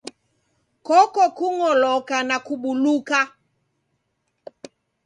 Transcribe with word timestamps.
Koko 0.87 1.23
kung'oloka 1.37 2.17
na 2.27 2.37
kubuluka. 2.45 3.19